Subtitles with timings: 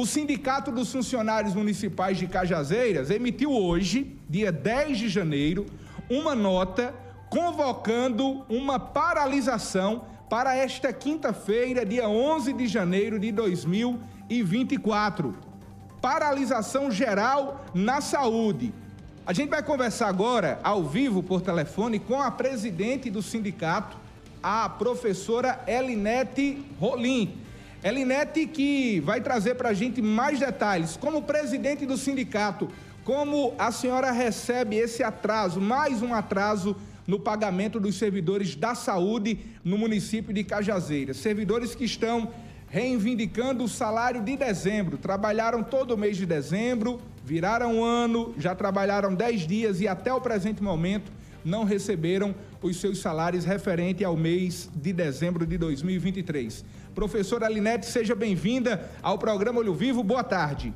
[0.00, 5.66] O Sindicato dos Funcionários Municipais de Cajazeiras emitiu hoje, dia 10 de janeiro,
[6.08, 6.94] uma nota
[7.28, 15.36] convocando uma paralisação para esta quinta-feira, dia 11 de janeiro de 2024.
[16.00, 18.72] Paralisação geral na saúde.
[19.26, 23.98] A gente vai conversar agora, ao vivo, por telefone, com a presidente do sindicato,
[24.42, 27.49] a professora Elinete Rolim.
[27.82, 30.98] Elinete que vai trazer para a gente mais detalhes.
[30.98, 32.68] Como presidente do sindicato,
[33.04, 39.40] como a senhora recebe esse atraso, mais um atraso no pagamento dos servidores da saúde
[39.64, 41.16] no município de Cajazeiras.
[41.16, 42.30] Servidores que estão
[42.68, 44.98] reivindicando o salário de dezembro.
[44.98, 50.20] Trabalharam todo o mês de dezembro, viraram ano, já trabalharam 10 dias e até o
[50.20, 51.10] presente momento
[51.44, 56.64] não receberam os seus salários referente ao mês de dezembro de 2023.
[56.94, 60.02] Professora Alinete, seja bem-vinda ao programa Olho Vivo.
[60.02, 60.72] Boa tarde.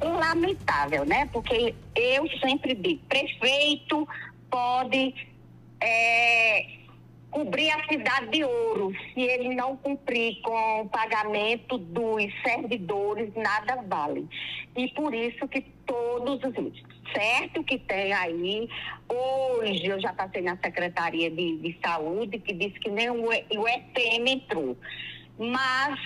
[0.00, 1.26] Lamentável, né?
[1.32, 4.06] Porque eu sempre digo, prefeito
[4.50, 5.14] pode
[5.80, 6.66] é,
[7.30, 8.92] cobrir a cidade de ouro.
[9.12, 14.26] Se ele não cumprir com o pagamento dos servidores, nada vale.
[14.76, 16.56] E por isso que todos os
[17.12, 18.68] certo que tem aí,
[19.08, 23.68] hoje eu já passei na Secretaria de, de Saúde, que disse que nem o, o
[23.68, 24.76] ETM entrou.
[25.38, 26.00] Mas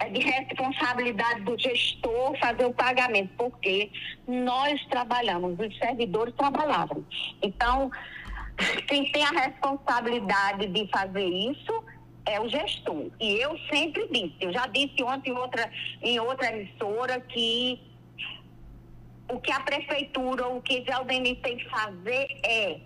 [0.00, 3.90] é de responsabilidade do gestor fazer o pagamento, porque
[4.26, 7.04] nós trabalhamos, os servidores trabalhavam.
[7.40, 7.90] Então,
[8.86, 11.84] quem tem a responsabilidade de fazer isso
[12.24, 13.10] é o gestor.
[13.20, 15.70] E eu sempre disse, eu já disse ontem em outra,
[16.02, 17.80] em outra emissora que
[19.28, 22.80] o que a prefeitura, o que o Aldemir tem que fazer é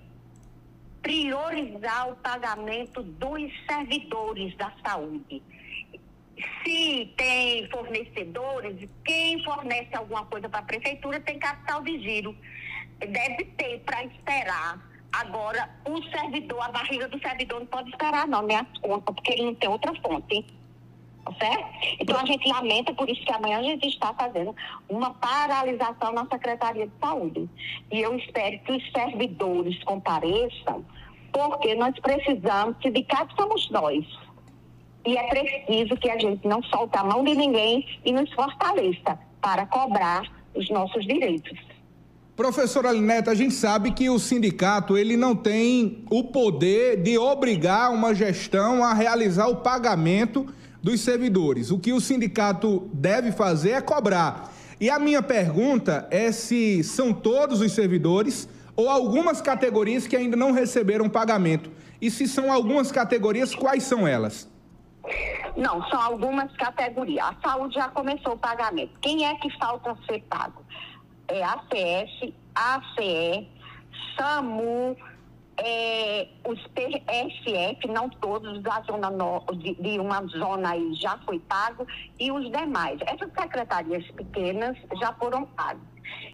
[1.02, 5.42] priorizar o pagamento dos servidores da saúde.
[6.62, 12.36] Se tem fornecedores, quem fornece alguma coisa para a prefeitura tem capital de giro.
[12.98, 18.42] Deve ter para esperar Agora, o servidor, a barriga do servidor não pode esperar, não,
[18.42, 20.44] nem as contas, porque ele não tem outra fonte.
[21.24, 21.64] Tá certo?
[21.98, 24.54] Então, a gente lamenta, por isso que amanhã a gente está fazendo
[24.90, 27.48] uma paralisação na Secretaria de Saúde.
[27.90, 30.84] E eu espero que os servidores compareçam,
[31.32, 34.04] porque nós precisamos, sindicatos somos nós.
[35.06, 39.18] E é preciso que a gente não solte a mão de ninguém e nos fortaleça
[39.40, 41.58] para cobrar os nossos direitos.
[42.36, 47.90] Professora Alineta, a gente sabe que o sindicato ele não tem o poder de obrigar
[47.90, 50.46] uma gestão a realizar o pagamento
[50.82, 51.70] dos servidores.
[51.70, 54.52] O que o sindicato deve fazer é cobrar.
[54.78, 60.36] E a minha pergunta é se são todos os servidores ou algumas categorias que ainda
[60.36, 61.70] não receberam pagamento.
[62.02, 64.46] E se são algumas categorias, quais são elas?
[65.56, 67.24] Não, são algumas categorias.
[67.24, 68.92] A saúde já começou o pagamento.
[69.00, 70.66] Quem é que falta ser pago?
[71.28, 73.48] É, ACS, ACE,
[74.16, 74.96] SAMU,
[75.58, 81.38] é, os PSF, não todos da zona no, de, de, uma zona aí já foi
[81.40, 81.86] pago,
[82.18, 83.00] e os demais.
[83.06, 85.82] Essas secretarias pequenas já foram pagas.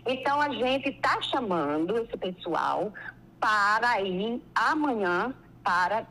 [0.06, 2.92] Então a gente está chamando esse pessoal
[3.40, 6.06] para ir amanhã para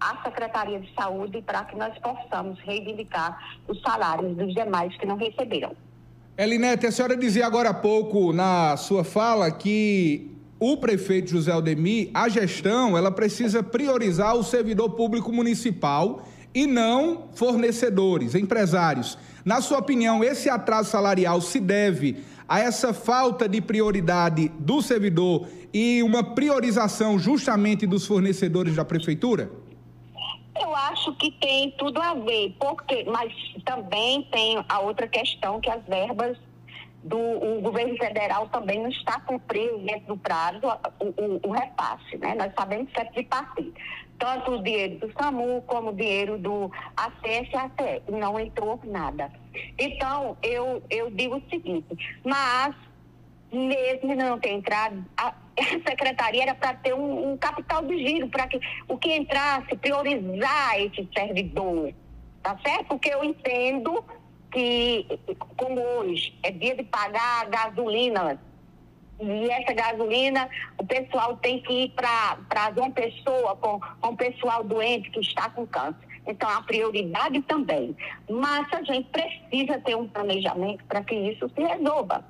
[0.00, 3.38] a Secretaria de Saúde para que nós possamos reivindicar
[3.68, 5.76] os salários dos demais que não receberam.
[6.36, 12.10] Elinete, a senhora dizia agora há pouco na sua fala que o prefeito José Aldemir,
[12.14, 19.18] a gestão, ela precisa priorizar o servidor público municipal e não fornecedores, empresários.
[19.44, 25.46] Na sua opinião, esse atraso salarial se deve a essa falta de prioridade do servidor
[25.72, 29.50] e uma priorização justamente dos fornecedores da prefeitura?
[30.58, 33.32] Eu acho que tem tudo a ver, porque, mas
[33.64, 36.36] também tem a outra questão que as verbas
[37.02, 40.60] do o governo federal também não está cumprindo dentro do prazo
[40.98, 42.34] o, o, o, repasse, né?
[42.34, 43.72] Nós sabemos que é tripartite.
[44.18, 48.02] Tanto o dinheiro do SAMU como o dinheiro do ACS ACE.
[48.10, 49.32] Não entrou nada.
[49.78, 52.74] Então, eu, eu digo o seguinte, mas
[53.50, 58.28] mesmo não ter entrado, a, a secretaria era para ter um, um, capital de giro,
[58.28, 61.92] para que o que entrasse, priorizar esse servidor,
[62.42, 62.86] tá certo?
[62.86, 64.04] Porque eu entendo
[64.50, 65.06] que,
[65.56, 68.40] como hoje é dia de pagar a gasolina,
[69.20, 70.48] e essa gasolina,
[70.78, 75.50] o pessoal tem que ir para uma pessoa com, com o pessoal doente que está
[75.50, 76.08] com câncer.
[76.26, 77.94] Então, a prioridade também.
[78.28, 82.24] Mas a gente precisa ter um planejamento para que isso se resolva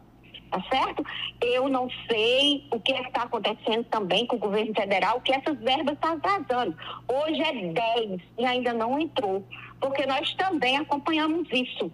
[0.51, 1.05] tá certo?
[1.41, 5.95] Eu não sei o que está acontecendo também com o governo federal, que essas verbas
[5.95, 6.77] estão atrasando.
[7.09, 9.45] Hoje é 10 e ainda não entrou,
[9.81, 11.91] porque nós também acompanhamos isso.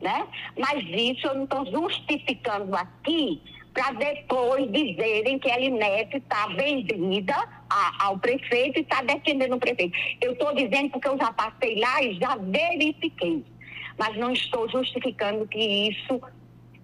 [0.00, 0.26] né?
[0.58, 3.40] Mas isso eu não estou justificando aqui
[3.72, 7.34] para depois dizerem que a Linete está vendida
[7.68, 9.96] a, ao prefeito e está defendendo o prefeito.
[10.20, 13.44] Eu estou dizendo porque eu já passei lá e já verifiquei.
[13.96, 15.58] Mas não estou justificando que
[15.90, 16.20] isso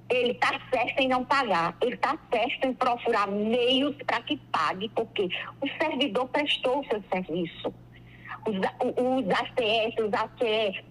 [0.08, 4.88] ele está certo em não pagar, ele está certo em procurar meios para que pague,
[4.90, 5.28] porque
[5.60, 7.74] o servidor prestou o seu serviço.
[8.46, 10.84] Os, os ACS, os ACE,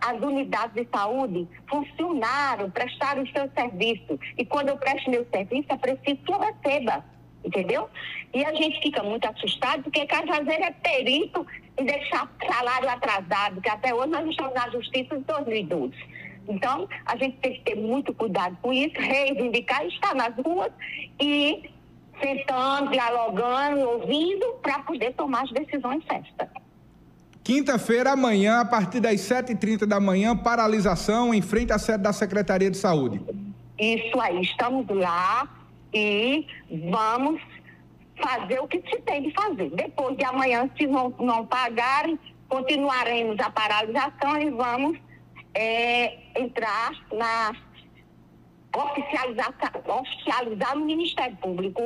[0.00, 4.18] as unidades de saúde funcionaram, prestaram o seu serviço.
[4.36, 7.04] E quando eu presto meu serviço, é preciso que eu receba.
[7.46, 7.88] Entendeu?
[8.34, 11.46] E a gente fica muito assustado porque Cajazeiro é perito
[11.78, 15.94] em deixar salário atrasado, que até hoje nós estamos na justiça de 2012.
[16.48, 20.72] Então, a gente tem que ter muito cuidado com isso, reivindicar, estar nas ruas
[21.20, 21.70] e
[22.20, 26.48] sentando, dialogando, ouvindo, para poder tomar as decisões certas.
[27.44, 32.70] Quinta-feira, amanhã, a partir das 7h30 da manhã, paralisação em frente à sede da Secretaria
[32.70, 33.20] de Saúde.
[33.78, 35.48] Isso aí, estamos lá
[35.96, 36.46] e
[36.90, 37.40] vamos
[38.20, 39.70] fazer o que se tem de fazer.
[39.70, 44.98] Depois de amanhã, se não, não pagarem, continuaremos a paralisação e vamos
[45.54, 47.52] é, entrar na
[48.74, 49.54] oficializar,
[49.86, 51.82] oficializar no Ministério Público,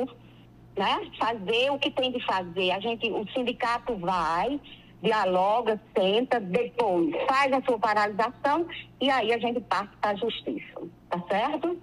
[0.77, 1.09] né?
[1.17, 2.71] Fazer o que tem de fazer.
[2.71, 4.59] A gente, o sindicato vai,
[5.01, 8.67] dialoga, senta, depois faz a sua paralisação
[8.99, 11.81] e aí a gente passa para a justiça, tá certo?